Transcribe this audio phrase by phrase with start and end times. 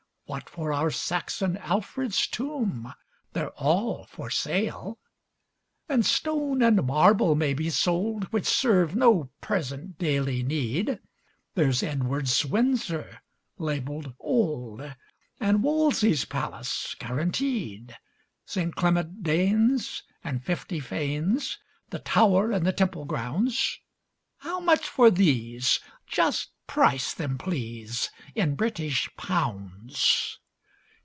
[0.27, 2.93] What for our Saxon Alfred's tomb?
[3.33, 4.97] They're all for sale!
[5.89, 11.01] And stone and marble may be sold Which serve no present daily need;
[11.55, 13.19] There's Edward's Windsor,
[13.57, 14.95] labelled old,
[15.41, 17.97] And Wolsey's palace, guaranteed.
[18.45, 18.73] St.
[18.73, 21.57] Clement Danes and fifty fanes,
[21.89, 23.81] The Tower and the Temple grounds;
[24.37, 25.81] How much for these?
[26.07, 30.37] Just price them, please, In British pounds.